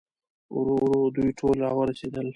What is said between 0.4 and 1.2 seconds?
ورو ورو